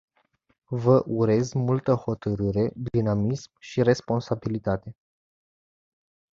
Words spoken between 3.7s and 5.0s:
responsabilitate.